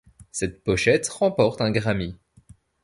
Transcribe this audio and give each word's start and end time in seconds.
Cette 0.31 0.63
pochette 0.63 1.07
remporte 1.09 1.61
un 1.61 1.69
Grammy. 1.69 2.15